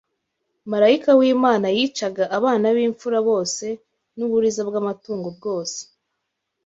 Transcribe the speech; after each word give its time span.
marayika 0.71 1.09
w’Imana 1.19 1.67
yicaga 1.77 2.23
abana 2.37 2.65
b’imfura 2.75 3.19
bose 3.29 3.65
n’uburiza 4.17 4.61
bw’amatungo 4.69 5.27
bwose 5.37 5.79